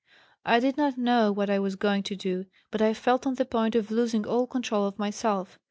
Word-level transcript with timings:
I 0.43 0.59
did 0.59 0.77
not 0.77 0.97
know 0.97 1.31
what 1.31 1.47
I 1.47 1.59
was 1.59 1.75
going 1.75 2.01
to 2.01 2.15
do, 2.15 2.45
but 2.71 2.81
I 2.81 2.91
felt 2.95 3.27
on 3.27 3.35
the 3.35 3.45
point 3.45 3.75
of 3.75 3.91
losing 3.91 4.25
all 4.25 4.47
control 4.47 4.87
of 4.87 4.97
myself. 4.97 5.59